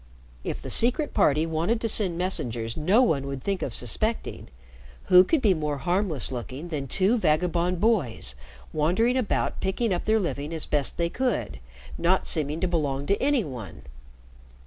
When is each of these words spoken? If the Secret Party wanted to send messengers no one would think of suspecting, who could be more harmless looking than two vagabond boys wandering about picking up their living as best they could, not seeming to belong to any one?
If 0.43 0.63
the 0.63 0.71
Secret 0.71 1.13
Party 1.13 1.45
wanted 1.45 1.79
to 1.81 1.87
send 1.87 2.17
messengers 2.17 2.75
no 2.75 3.03
one 3.03 3.27
would 3.27 3.43
think 3.43 3.61
of 3.61 3.71
suspecting, 3.71 4.47
who 5.03 5.23
could 5.23 5.43
be 5.43 5.53
more 5.53 5.77
harmless 5.77 6.31
looking 6.31 6.69
than 6.69 6.87
two 6.87 7.19
vagabond 7.19 7.79
boys 7.79 8.33
wandering 8.73 9.15
about 9.15 9.61
picking 9.61 9.93
up 9.93 10.05
their 10.05 10.17
living 10.19 10.55
as 10.55 10.65
best 10.65 10.97
they 10.97 11.09
could, 11.09 11.59
not 11.99 12.25
seeming 12.25 12.59
to 12.61 12.67
belong 12.67 13.05
to 13.05 13.21
any 13.21 13.43
one? 13.43 13.83